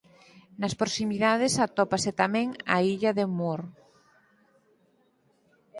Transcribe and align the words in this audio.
Nas 0.61 0.77
proximidades 0.81 1.53
atópase 1.65 2.11
tamén 2.21 2.47
a 2.75 2.77
Illa 2.93 3.11
de 3.17 3.25
Moore. 3.37 3.67